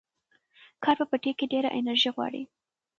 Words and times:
کار 0.83 0.95
په 0.99 1.05
پټي 1.11 1.31
کې 1.37 1.45
ډېره 1.53 1.69
انرژي 1.79 2.09
غواړي. 2.15 2.43